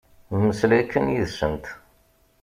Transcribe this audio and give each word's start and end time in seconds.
Mmeslay 0.37 0.83
kan 0.91 1.05
yid-sent. 1.13 1.65